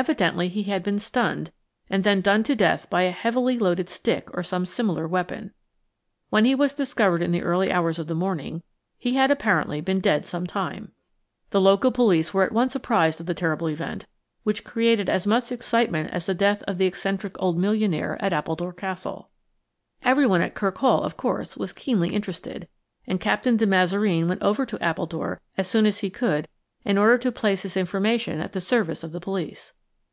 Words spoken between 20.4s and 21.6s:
at Kirk Hall, of course,